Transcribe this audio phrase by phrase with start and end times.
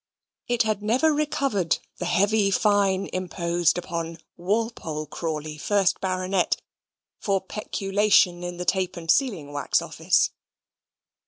[0.47, 6.59] It had never recovered the heavy fine imposed upon Walpole Crawley, first baronet,
[7.19, 10.31] for peculation in the Tape and Sealing Wax Office.